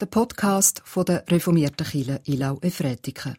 [0.00, 3.36] der Podcast von der reformierten Kirche Ilau Efretiken.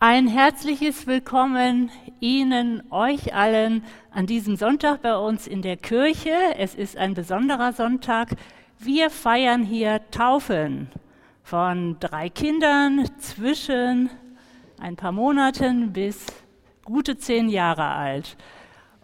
[0.00, 6.34] Ein herzliches Willkommen Ihnen, euch allen an diesem Sonntag bei uns in der Kirche.
[6.58, 8.34] Es ist ein besonderer Sonntag.
[8.78, 10.88] Wir feiern hier Taufen
[11.44, 14.10] von drei Kindern zwischen
[14.80, 16.26] ein paar Monaten bis
[16.84, 18.36] gute zehn Jahre alt.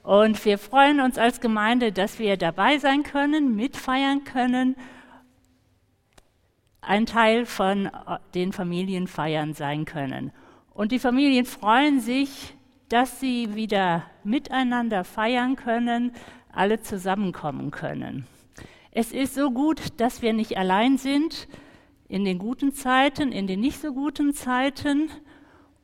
[0.02, 4.76] Und wir freuen uns als Gemeinde, dass wir dabei sein können, mitfeiern können,
[6.80, 7.90] ein Teil von
[8.34, 10.32] den Familienfeiern sein können.
[10.72, 12.54] Und die Familien freuen sich,
[12.88, 16.12] dass sie wieder miteinander feiern können,
[16.52, 18.26] alle zusammenkommen können.
[18.92, 21.48] Es ist so gut, dass wir nicht allein sind
[22.08, 25.10] in den guten Zeiten, in den nicht so guten Zeiten.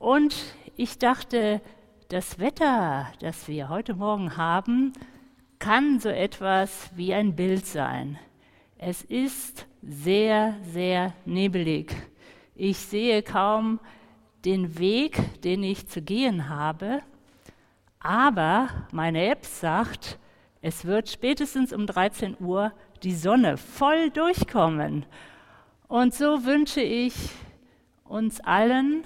[0.02, 0.34] Und
[0.74, 1.60] ich dachte,
[2.08, 4.92] das Wetter, das wir heute Morgen haben,
[5.60, 8.18] kann so etwas wie ein Bild sein.
[8.78, 11.94] Es ist sehr, sehr nebelig.
[12.56, 13.78] Ich sehe kaum
[14.44, 17.02] den Weg, den ich zu gehen habe,
[18.00, 20.18] aber meine App sagt,
[20.62, 22.72] es wird spätestens um 13 Uhr
[23.04, 25.06] die Sonne voll durchkommen.
[25.86, 27.14] Und so wünsche ich
[28.02, 29.04] uns allen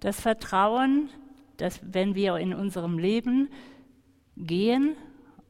[0.00, 1.10] das Vertrauen,
[1.56, 3.48] dass wenn wir in unserem Leben
[4.36, 4.96] gehen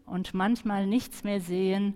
[0.07, 1.95] und manchmal nichts mehr sehen,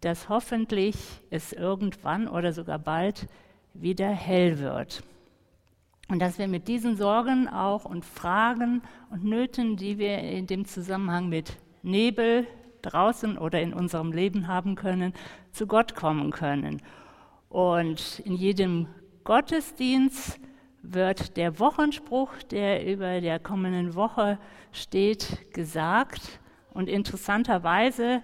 [0.00, 0.96] dass hoffentlich
[1.30, 3.26] es irgendwann oder sogar bald
[3.74, 5.02] wieder hell wird.
[6.08, 10.64] Und dass wir mit diesen Sorgen auch und Fragen und Nöten, die wir in dem
[10.64, 12.46] Zusammenhang mit Nebel
[12.82, 15.12] draußen oder in unserem Leben haben können,
[15.50, 16.80] zu Gott kommen können.
[17.48, 18.86] Und in jedem
[19.24, 20.38] Gottesdienst
[20.92, 24.38] wird der Wochenspruch, der über der kommenden Woche
[24.72, 26.40] steht, gesagt.
[26.72, 28.22] Und interessanterweise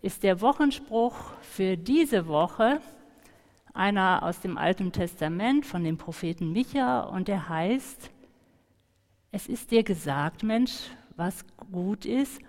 [0.00, 2.80] ist der Wochenspruch für diese Woche
[3.74, 8.10] einer aus dem Alten Testament von dem Propheten Micha und der heißt,
[9.30, 12.40] es ist dir gesagt, Mensch, was gut ist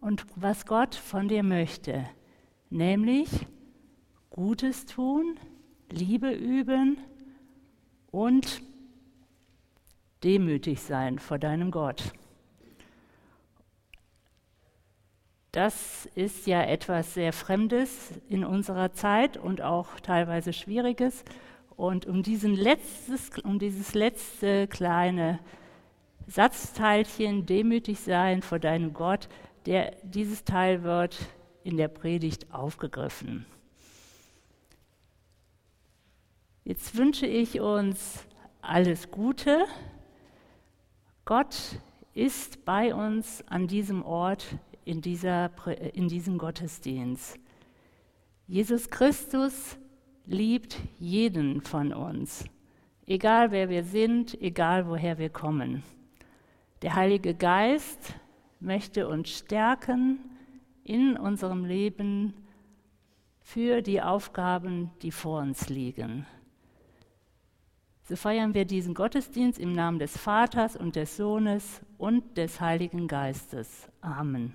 [0.00, 2.06] und was Gott von dir möchte,
[2.68, 3.28] nämlich
[4.30, 5.38] Gutes tun,
[5.90, 6.98] Liebe üben
[8.10, 8.62] und
[10.22, 12.12] demütig sein vor deinem Gott.
[15.52, 21.24] Das ist ja etwas sehr Fremdes in unserer Zeit und auch teilweise Schwieriges.
[21.76, 25.38] Und um, letztes, um dieses letzte kleine
[26.26, 29.28] Satzteilchen, demütig sein vor deinem Gott,
[29.64, 31.16] der, dieses Teil wird
[31.64, 33.46] in der Predigt aufgegriffen.
[36.64, 38.26] Jetzt wünsche ich uns
[38.60, 39.64] alles Gute.
[41.26, 41.80] Gott
[42.14, 44.46] ist bei uns an diesem Ort
[44.84, 45.50] in, dieser,
[45.92, 47.40] in diesem Gottesdienst.
[48.46, 49.76] Jesus Christus
[50.24, 52.44] liebt jeden von uns,
[53.08, 55.82] egal wer wir sind, egal woher wir kommen.
[56.82, 58.14] Der Heilige Geist
[58.60, 60.20] möchte uns stärken
[60.84, 62.34] in unserem Leben
[63.40, 66.24] für die Aufgaben, die vor uns liegen.
[68.08, 73.08] So feiern wir diesen Gottesdienst im Namen des Vaters und des Sohnes und des Heiligen
[73.08, 73.88] Geistes.
[74.00, 74.54] Amen.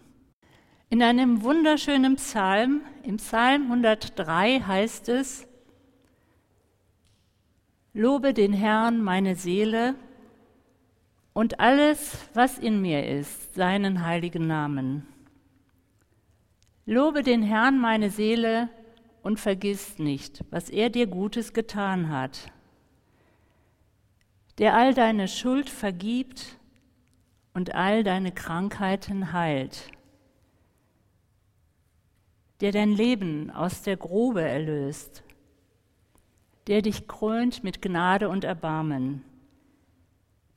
[0.89, 5.45] In einem wunderschönen Psalm, im Psalm 103 heißt es,
[7.94, 9.95] Lobe den Herrn meine Seele
[11.34, 15.06] und alles, was in mir ist, seinen heiligen Namen.
[16.85, 18.69] Lobe den Herrn meine Seele
[19.23, 22.50] und vergiss nicht, was er dir Gutes getan hat,
[24.61, 26.57] der all deine Schuld vergibt
[27.53, 29.91] und all deine Krankheiten heilt
[32.61, 35.23] der dein Leben aus der Grube erlöst,
[36.67, 39.23] der dich krönt mit Gnade und Erbarmen,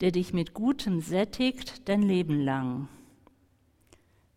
[0.01, 2.87] der dich mit Gutem sättigt dein Leben lang.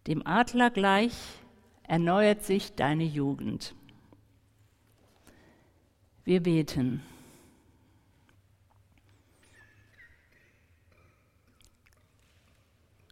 [0.07, 1.15] Dem Adler gleich
[1.83, 3.75] erneuert sich deine Jugend.
[6.25, 7.03] Wir beten.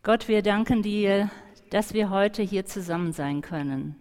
[0.06, 1.32] Gott, wir danken dir,
[1.70, 3.96] dass wir heute hier zusammen sein können.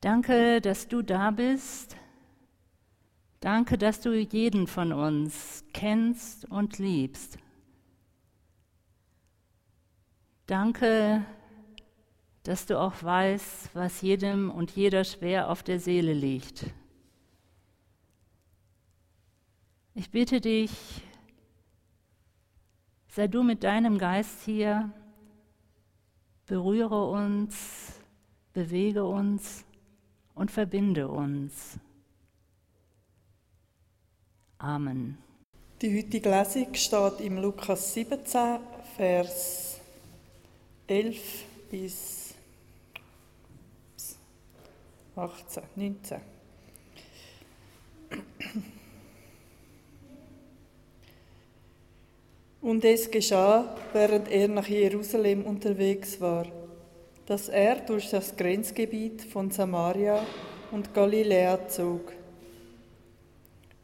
[0.00, 1.96] Danke, dass du da bist.
[3.38, 7.38] Danke, dass du jeden von uns kennst und liebst.
[10.48, 11.24] Danke,
[12.42, 16.66] dass du auch weißt, was jedem und jeder schwer auf der Seele liegt.
[19.94, 20.72] Ich bitte dich,
[23.14, 24.90] Sei du mit deinem Geist hier,
[26.46, 27.92] berühre uns,
[28.54, 29.66] bewege uns
[30.34, 31.78] und verbinde uns.
[34.56, 35.18] Amen.
[35.82, 38.60] Die heutige Lesung steht im Lukas 17,
[38.96, 39.78] Vers
[40.86, 42.34] 11 bis
[45.16, 46.20] 18, 19.
[52.62, 56.46] Und es geschah, während er nach Jerusalem unterwegs war,
[57.26, 60.24] dass er durch das Grenzgebiet von Samaria
[60.70, 62.12] und Galiläa zog.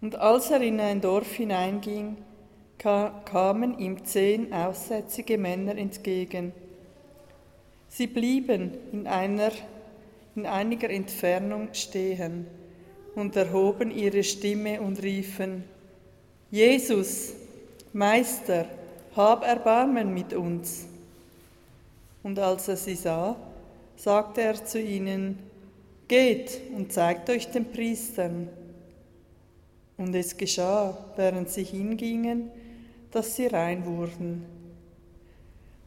[0.00, 2.19] Und als er in ein Dorf hineinging,
[2.78, 6.52] kamen ihm zehn aussätzige Männer entgegen.
[7.88, 9.50] Sie blieben in, einer,
[10.36, 12.46] in einiger Entfernung stehen
[13.16, 15.64] und erhoben ihre Stimme und riefen,
[16.52, 17.34] Jesus,
[17.93, 18.67] Meister,
[19.17, 20.87] hab Erbarmen mit uns.
[22.23, 23.37] Und als er sie sah,
[23.96, 25.38] sagte er zu ihnen,
[26.06, 28.49] Geht und zeigt euch den Priestern.
[29.99, 32.50] Und es geschah, während sie hingingen,
[33.11, 34.46] dass sie rein wurden.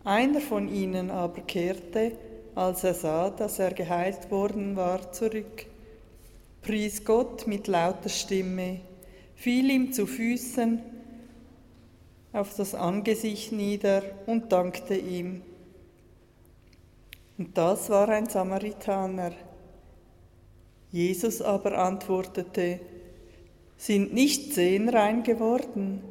[0.04, 2.12] Einer von ihnen aber kehrte,
[2.54, 5.66] als er sah, dass er geheilt worden war, zurück,
[6.62, 8.82] pries Gott mit lauter Stimme,
[9.36, 10.82] fiel ihm zu Füßen,
[12.34, 15.42] auf das Angesicht nieder und dankte ihm.
[17.38, 19.32] Und das war ein Samaritaner.
[20.92, 22.80] Jesus aber antwortete,
[23.78, 26.04] sind nicht zehn rein geworden?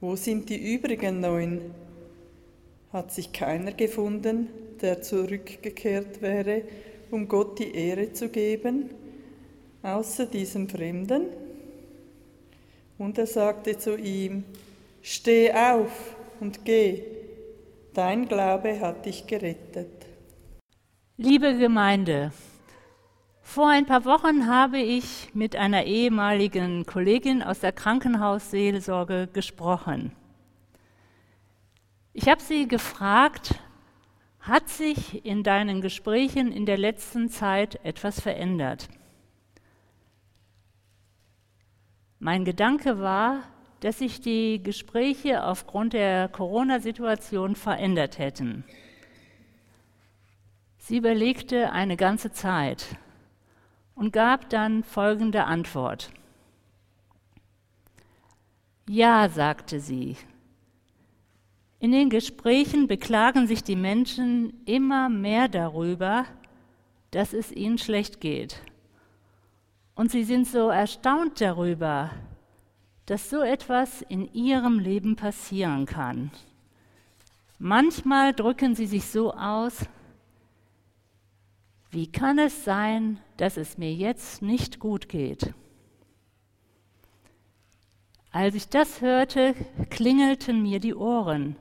[0.00, 1.60] Wo sind die übrigen neun?
[2.92, 4.48] Hat sich keiner gefunden,
[4.80, 6.62] der zurückgekehrt wäre,
[7.10, 8.90] um Gott die Ehre zu geben,
[9.82, 11.26] außer diesem Fremden?
[12.98, 14.44] Und er sagte zu ihm,
[15.02, 17.02] Steh auf und geh,
[17.94, 20.06] dein Glaube hat dich gerettet.
[21.16, 22.32] Liebe Gemeinde,
[23.40, 30.12] vor ein paar Wochen habe ich mit einer ehemaligen Kollegin aus der Krankenhausseelsorge gesprochen.
[32.12, 33.54] Ich habe sie gefragt,
[34.40, 38.88] hat sich in deinen Gesprächen in der letzten Zeit etwas verändert?
[42.18, 43.42] Mein Gedanke war,
[43.80, 48.64] dass sich die Gespräche aufgrund der Corona-Situation verändert hätten.
[50.78, 52.96] Sie überlegte eine ganze Zeit
[53.94, 56.10] und gab dann folgende Antwort.
[58.88, 60.16] Ja, sagte sie.
[61.78, 66.24] In den Gesprächen beklagen sich die Menschen immer mehr darüber,
[67.10, 68.62] dass es ihnen schlecht geht.
[69.94, 72.10] Und sie sind so erstaunt darüber,
[73.08, 76.30] dass so etwas in ihrem Leben passieren kann.
[77.58, 79.86] Manchmal drücken sie sich so aus,
[81.90, 85.54] wie kann es sein, dass es mir jetzt nicht gut geht?
[88.30, 89.54] Als ich das hörte,
[89.88, 91.56] klingelten mir die Ohren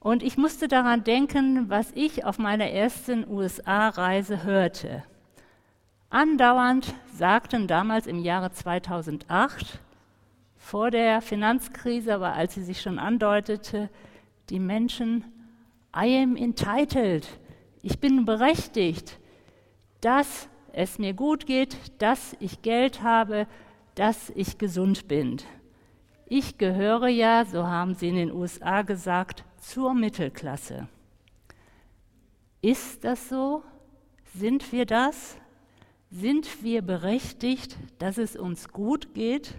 [0.00, 5.04] und ich musste daran denken, was ich auf meiner ersten USA-Reise hörte.
[6.10, 9.80] Andauernd sagten damals im Jahre 2008
[10.66, 13.88] vor der Finanzkrise, aber als sie sich schon andeutete,
[14.50, 15.24] die Menschen,
[15.96, 17.28] I am entitled,
[17.82, 19.20] ich bin berechtigt,
[20.00, 23.46] dass es mir gut geht, dass ich Geld habe,
[23.94, 25.36] dass ich gesund bin.
[26.26, 30.88] Ich gehöre ja, so haben sie in den USA gesagt, zur Mittelklasse.
[32.60, 33.62] Ist das so?
[34.34, 35.36] Sind wir das?
[36.10, 39.54] Sind wir berechtigt, dass es uns gut geht?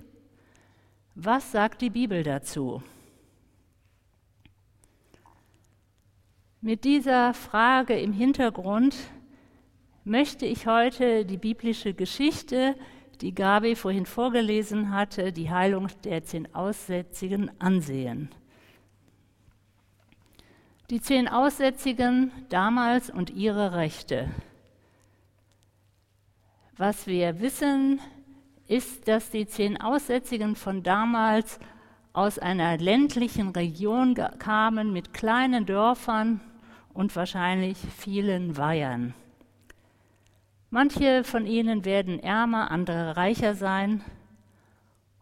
[1.20, 2.84] Was sagt die Bibel dazu?
[6.62, 8.96] Mit dieser Frage im Hintergrund
[10.04, 12.76] möchte ich heute die biblische Geschichte,
[13.22, 18.30] die Gabi vorhin vorgelesen hatte, die Heilung der zehn Aussätzigen ansehen.
[20.92, 24.30] Die zehn Aussätzigen damals und ihre Rechte.
[26.78, 28.02] Was wir wissen,
[28.68, 31.60] ist, dass die zehn Aussätzigen von damals
[32.14, 36.42] aus einer ländlichen Region kamen mit kleinen Dörfern
[36.94, 39.14] und wahrscheinlich vielen Weihern.
[40.70, 44.04] Manche von ihnen werden ärmer, andere reicher sein.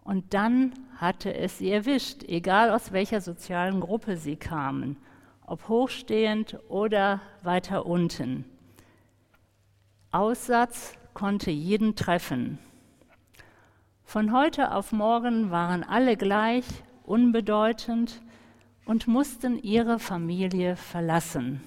[0.04, 4.98] Und dann hatte es sie erwischt, egal aus welcher sozialen Gruppe sie kamen,
[5.46, 8.46] ob hochstehend oder weiter unten.
[10.12, 12.58] Aussatz konnte jeden treffen.
[14.06, 16.64] Von heute auf morgen waren alle gleich,
[17.04, 18.22] unbedeutend,
[18.86, 21.62] und mussten ihre Familie verlassen.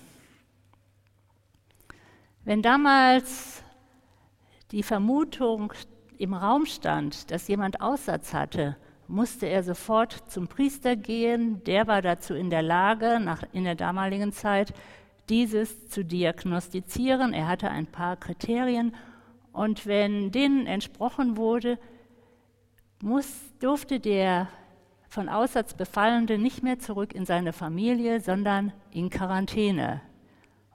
[2.45, 3.63] Wenn damals
[4.71, 5.73] die Vermutung
[6.17, 8.77] im Raum stand, dass jemand Aussatz hatte,
[9.09, 11.63] musste er sofort zum Priester gehen.
[11.65, 14.73] Der war dazu in der Lage, nach, in der damaligen Zeit,
[15.29, 17.35] dieses zu diagnostizieren.
[17.35, 18.95] Er hatte ein paar Kriterien
[19.53, 21.79] und wenn denen entsprochen wurde,
[23.01, 23.29] muss,
[23.61, 24.49] durfte der
[25.09, 30.01] von Aussatz Befallene nicht mehr zurück in seine Familie, sondern in Quarantäne.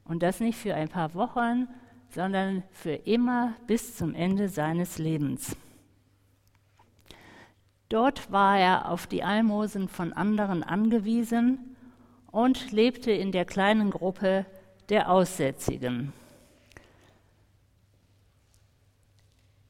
[0.06, 1.68] Und das nicht für ein paar Wochen,
[2.10, 5.56] sondern für immer bis zum Ende seines Lebens.
[7.90, 11.76] Dort war er auf die Almosen von anderen angewiesen
[12.32, 14.46] und lebte in der kleinen Gruppe
[14.90, 16.12] der Aussätzigen.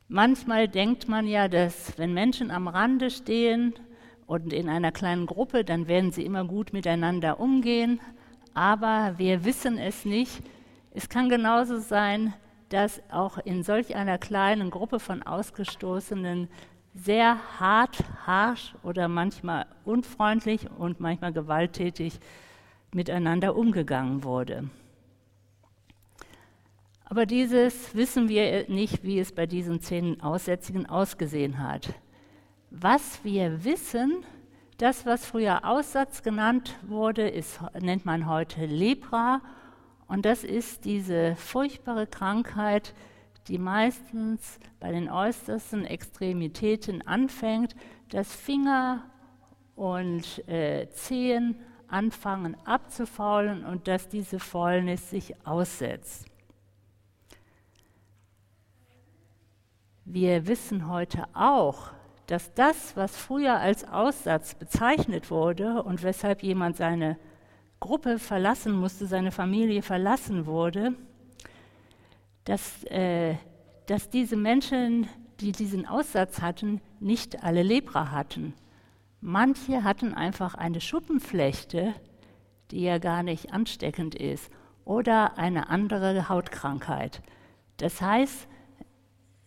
[0.07, 3.73] Manchmal denkt man ja, dass wenn Menschen am Rande stehen
[4.27, 7.99] und in einer kleinen Gruppe, dann werden sie immer gut miteinander umgehen,
[8.53, 10.43] aber wir wissen es nicht.
[10.91, 12.33] Es kann genauso sein,
[12.69, 16.49] dass auch in solch einer kleinen Gruppe von Ausgestoßenen
[16.93, 22.19] sehr hart, harsch oder manchmal unfreundlich und manchmal gewalttätig
[22.93, 24.69] miteinander umgegangen wurde.
[27.05, 31.93] Aber dieses wissen wir nicht, wie es bei diesen zehn Aussätzigen ausgesehen hat.
[32.71, 34.25] Was wir wissen,
[34.77, 39.41] das, was früher Aussatz genannt wurde, ist, nennt man heute Lepra.
[40.07, 42.93] Und das ist diese furchtbare Krankheit,
[43.47, 47.75] die meistens bei den äußersten Extremitäten anfängt,
[48.09, 49.03] dass Finger
[49.75, 51.55] und äh, Zehen
[51.87, 56.25] anfangen abzufaulen und dass diese Fäulnis sich aussetzt.
[60.05, 61.91] Wir wissen heute auch,
[62.27, 67.17] dass das, was früher als Aussatz bezeichnet wurde und weshalb jemand seine
[67.79, 70.93] Gruppe verlassen musste, seine Familie verlassen wurde,
[72.43, 73.35] dass, äh,
[73.85, 75.07] dass diese Menschen,
[75.39, 78.53] die diesen Aussatz hatten, nicht alle Lepra hatten.
[79.21, 81.93] Manche hatten einfach eine Schuppenflechte,
[82.71, 84.51] die ja gar nicht ansteckend ist,
[84.83, 87.21] oder eine andere Hautkrankheit.
[87.77, 88.49] Das heißt,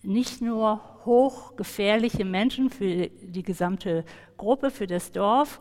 [0.07, 4.05] nicht nur hochgefährliche Menschen für die gesamte
[4.37, 5.61] Gruppe, für das Dorf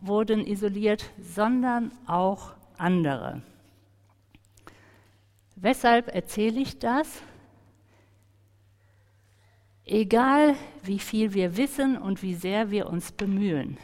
[0.00, 3.42] wurden isoliert, sondern auch andere.
[5.56, 7.22] Weshalb erzähle ich das?
[9.84, 13.78] Egal wie viel wir wissen und wie sehr wir uns bemühen.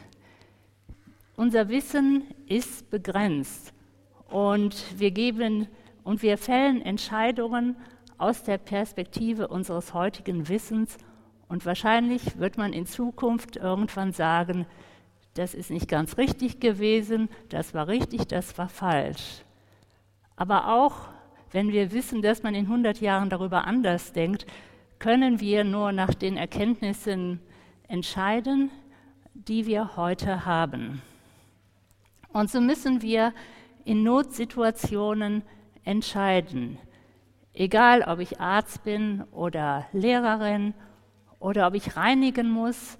[1.35, 3.73] Unser Wissen ist begrenzt
[4.29, 5.67] und wir geben
[6.03, 7.77] und wir fällen Entscheidungen
[8.19, 10.97] aus der Perspektive unseres heutigen Wissens
[11.47, 14.67] und wahrscheinlich wird man in Zukunft irgendwann sagen,
[15.33, 19.43] das ist nicht ganz richtig gewesen, das war richtig, das war falsch.
[20.35, 21.09] Aber auch
[21.51, 24.45] wenn wir wissen, dass man in 100 Jahren darüber anders denkt,
[24.99, 27.39] können wir nur nach den Erkenntnissen
[27.87, 28.69] entscheiden,
[29.33, 31.01] die wir heute haben.
[32.31, 33.33] Und so müssen wir
[33.85, 35.41] in Notsituationen
[35.83, 36.77] entscheiden.
[37.53, 40.73] Egal, ob ich Arzt bin oder Lehrerin
[41.39, 42.97] oder ob ich reinigen muss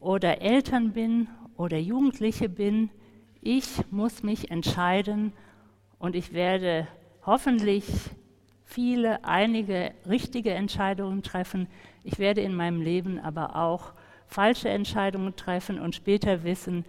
[0.00, 2.90] oder Eltern bin oder Jugendliche bin,
[3.42, 5.32] ich muss mich entscheiden
[5.98, 6.88] und ich werde
[7.24, 7.84] hoffentlich
[8.64, 11.68] viele, einige richtige Entscheidungen treffen.
[12.04, 13.92] Ich werde in meinem Leben aber auch
[14.26, 16.84] falsche Entscheidungen treffen und später wissen,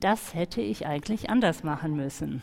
[0.00, 2.42] das hätte ich eigentlich anders machen müssen.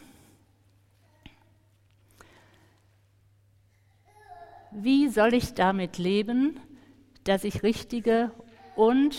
[4.75, 6.59] Wie soll ich damit leben,
[7.23, 8.31] dass ich richtige
[8.75, 9.17] und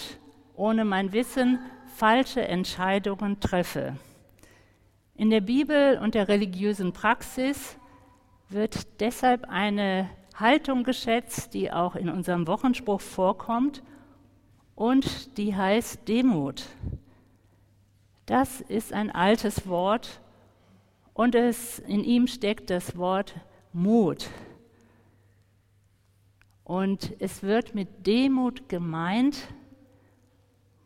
[0.57, 1.59] ohne mein Wissen
[1.97, 3.97] falsche Entscheidungen treffe.
[5.15, 7.77] In der Bibel und der religiösen Praxis
[8.49, 13.83] wird deshalb eine Haltung geschätzt, die auch in unserem Wochenspruch vorkommt
[14.75, 16.65] und die heißt Demut.
[18.27, 20.21] Das ist ein altes Wort
[21.13, 23.35] und es, in ihm steckt das Wort
[23.73, 24.29] Mut.
[26.65, 29.49] Und es wird mit Demut gemeint,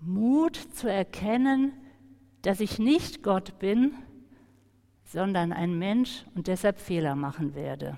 [0.00, 1.72] Mut zu erkennen,
[2.42, 3.94] dass ich nicht Gott bin,
[5.04, 7.96] sondern ein Mensch und deshalb Fehler machen werde.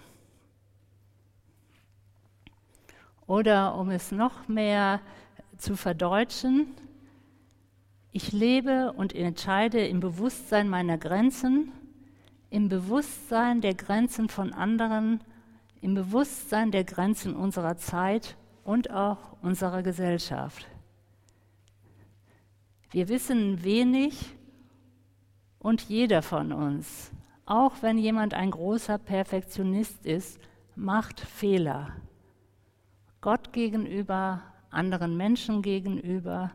[3.27, 5.01] Oder um es noch mehr
[5.57, 6.67] zu verdeutschen,
[8.13, 11.71] ich lebe und entscheide im Bewusstsein meiner Grenzen,
[12.51, 15.21] im Bewusstsein der Grenzen von anderen
[15.81, 20.67] im Bewusstsein der Grenzen unserer Zeit und auch unserer Gesellschaft.
[22.91, 24.37] Wir wissen wenig
[25.59, 27.13] Und jeder von uns,
[27.45, 30.41] auch wenn jemand ein großer Perfektionist ist,
[30.75, 31.93] macht Fehler.
[33.21, 36.53] Gott gegenüber, anderen Menschen gegenüber.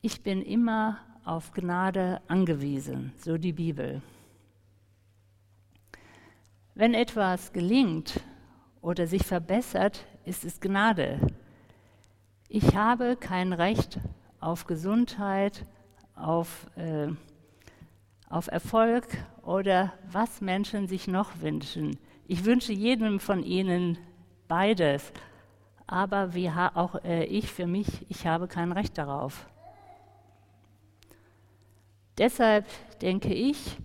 [0.00, 4.00] Ich bin immer auf Gnade angewiesen, so die Bibel.
[6.76, 8.20] Wenn etwas gelingt
[8.80, 11.20] oder sich verbessert, ist es Gnade.
[12.48, 14.00] Ich habe kein Recht
[14.40, 15.66] auf Gesundheit,
[16.16, 17.12] auf, äh,
[18.28, 19.06] auf Erfolg
[19.42, 21.96] oder was Menschen sich noch wünschen.
[22.26, 23.96] Ich wünsche jedem von ihnen
[24.48, 25.12] beides,
[25.86, 29.46] aber wie auch äh, ich für mich, ich habe kein Recht darauf.
[32.18, 32.66] Deshalb
[33.00, 33.76] denke ich,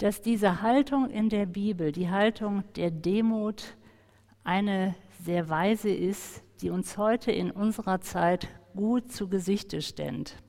[0.00, 3.76] dass diese Haltung in der Bibel, die Haltung der Demut,
[4.42, 10.42] eine sehr weise ist, die uns heute in unserer Zeit gut zu Gesichte stellt.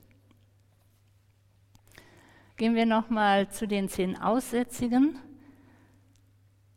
[2.56, 5.18] Gehen wir nochmal zu den zehn Aussätzigen.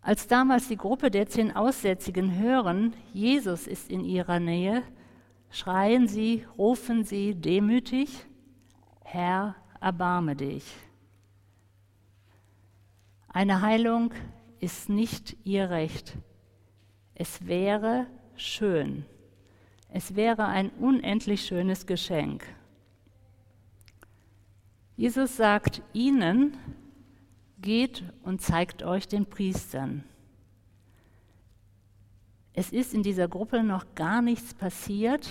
[0.01, 4.83] Als damals die Gruppe der zehn Aussätzigen hören, Jesus ist in ihrer Nähe,
[5.51, 8.27] schreien sie, rufen sie demütig,
[9.05, 10.65] Herr, erbarme dich.
[13.35, 14.15] Eine Heilung
[14.61, 16.17] ist nicht ihr Recht.
[17.17, 19.05] Es wäre schön.
[19.89, 22.45] Es wäre ein unendlich schönes Geschenk.
[24.97, 26.57] Jesus sagt ihnen,
[27.61, 30.05] geht und zeigt euch den Priestern.
[32.53, 35.29] Es ist in dieser Gruppe noch gar nichts passiert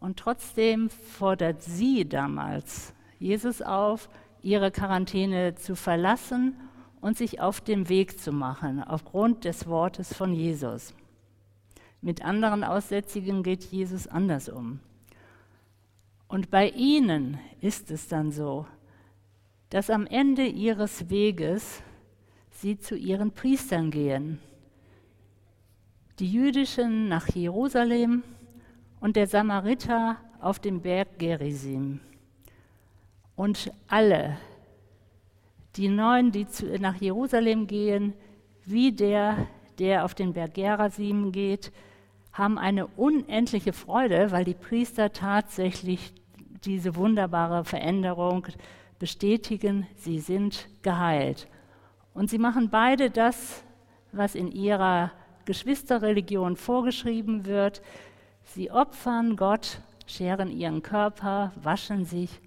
[0.00, 4.08] und trotzdem fordert sie damals Jesus auf,
[4.40, 6.54] ihre Quarantäne zu verlassen
[7.06, 10.92] und sich auf den Weg zu machen, aufgrund des Wortes von Jesus.
[12.00, 14.80] Mit anderen Aussätzigen geht Jesus anders um.
[16.26, 18.66] Und bei ihnen ist es dann so,
[19.70, 21.80] dass am Ende ihres Weges
[22.50, 24.40] sie zu ihren Priestern gehen.
[26.18, 28.24] Die jüdischen nach Jerusalem
[28.98, 32.00] und der Samariter auf dem Berg Gerizim.
[33.36, 34.38] Und alle,
[35.76, 36.46] die Neuen, die
[36.78, 38.14] nach Jerusalem gehen,
[38.64, 39.46] wie der,
[39.78, 41.72] der auf den Berg Gerizim geht,
[42.32, 46.12] haben eine unendliche Freude, weil die Priester tatsächlich
[46.64, 48.46] diese wunderbare Veränderung
[48.98, 51.48] bestätigen, sie sind geheilt.
[52.14, 53.62] Und sie machen beide das,
[54.12, 55.12] was in ihrer
[55.44, 57.82] Geschwisterreligion vorgeschrieben wird.
[58.42, 62.40] Sie opfern Gott, scheren ihren Körper, waschen sich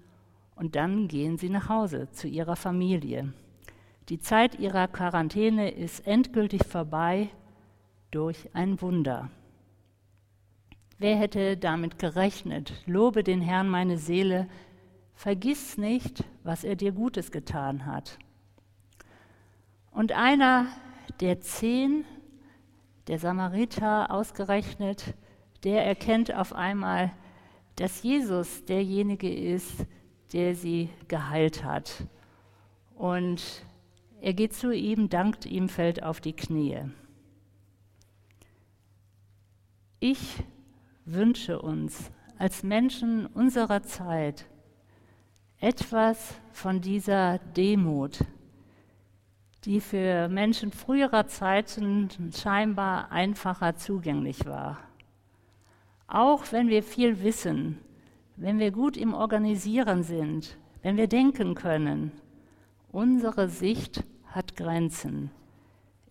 [0.60, 3.32] und dann gehen sie nach Hause zu ihrer Familie.
[4.10, 7.30] Die Zeit ihrer Quarantäne ist endgültig vorbei
[8.10, 9.30] durch ein Wunder.
[10.98, 12.74] Wer hätte damit gerechnet?
[12.84, 14.48] Lobe den Herrn meine Seele,
[15.14, 18.18] vergiss nicht, was er dir Gutes getan hat.
[19.90, 20.66] Und einer
[21.20, 22.04] der zehn,
[23.06, 25.14] der Samariter ausgerechnet,
[25.64, 27.12] der erkennt auf einmal,
[27.76, 29.86] dass Jesus derjenige ist,
[30.32, 32.04] der sie geheilt hat.
[32.94, 33.64] Und
[34.20, 36.78] er geht zu ihm, dankt ihm, fällt auf die Knie.
[39.98, 40.42] Ich
[41.04, 44.46] wünsche uns als Menschen unserer Zeit
[45.58, 48.20] etwas von dieser Demut,
[49.64, 54.78] die für Menschen früherer Zeiten scheinbar einfacher zugänglich war.
[56.06, 57.78] Auch wenn wir viel wissen,
[58.40, 62.10] wenn wir gut im Organisieren sind, wenn wir denken können,
[62.90, 65.30] unsere Sicht hat Grenzen,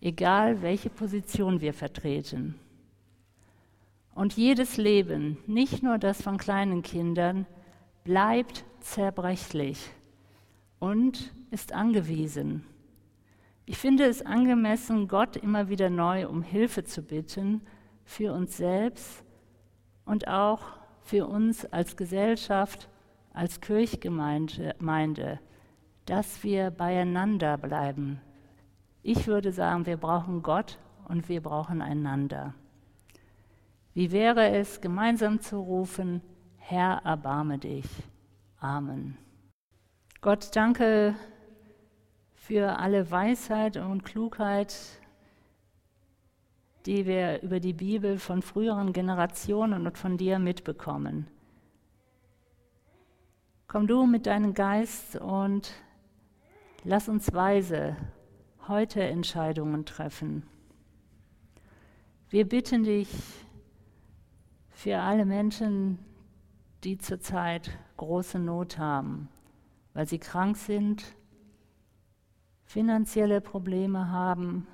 [0.00, 2.54] egal welche Position wir vertreten.
[4.14, 7.46] Und jedes Leben, nicht nur das von kleinen Kindern,
[8.04, 9.90] bleibt zerbrechlich
[10.78, 12.64] und ist angewiesen.
[13.66, 17.62] Ich finde es angemessen, Gott immer wieder neu um Hilfe zu bitten
[18.04, 19.24] für uns selbst
[20.04, 22.88] und auch für uns als Gesellschaft,
[23.32, 25.40] als Kirchgemeinde,
[26.06, 28.20] dass wir beieinander bleiben.
[29.02, 32.54] Ich würde sagen, wir brauchen Gott und wir brauchen einander.
[33.94, 36.22] Wie wäre es, gemeinsam zu rufen,
[36.56, 37.86] Herr, erbarme dich.
[38.58, 39.16] Amen.
[40.20, 41.14] Gott, danke
[42.34, 44.99] für alle Weisheit und Klugheit,
[46.86, 51.26] die wir über die Bibel von früheren Generationen und von dir mitbekommen.
[53.68, 55.72] Komm du mit deinem Geist und
[56.84, 57.96] lass uns weise
[58.66, 60.42] heute Entscheidungen treffen.
[62.30, 63.08] Wir bitten dich,
[64.80, 65.98] für alle Menschen,
[66.84, 69.28] die zurzeit große Not haben,
[69.92, 71.04] weil sie krank sind,
[72.64, 74.66] finanzielle Probleme haben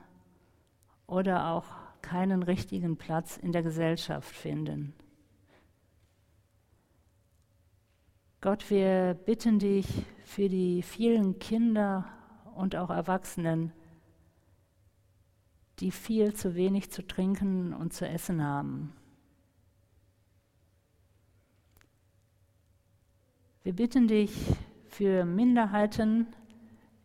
[1.09, 1.65] oder auch
[2.07, 4.95] keinen richtigen Platz in der Gesellschaft finden.
[8.41, 9.89] Gott, wir bitten dich
[10.25, 12.05] für die vielen Kinder
[12.55, 13.73] und auch Erwachsenen,
[15.81, 18.93] die viel zu wenig zu trinken und zu essen haben.
[23.65, 24.31] Wir bitten dich
[24.89, 26.29] für Minderheiten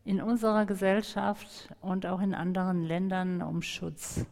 [0.06, 4.28] in unserer Gesellschaft und auch in anderen Ländern um Schutz.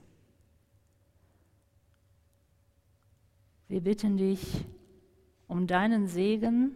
[3.69, 4.65] Wir bitten dich
[5.47, 6.71] um deinen Segen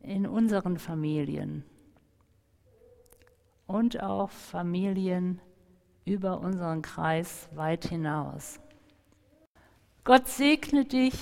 [0.00, 1.64] in unseren Familien
[3.66, 5.40] und auch Familien
[6.04, 8.60] über unseren Kreis weit hinaus.
[10.04, 11.14] Gott segne dich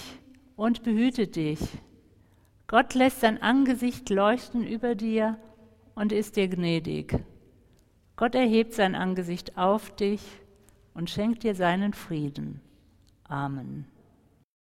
[0.56, 1.60] und behüte dich.
[2.66, 5.38] Gott lässt sein Angesicht leuchten über dir
[5.94, 7.24] und ist dir gnädig.
[8.16, 10.20] Gott erhebt sein Angesicht auf dich
[10.94, 12.60] und schenkt dir seinen Frieden.
[13.22, 13.91] Amen.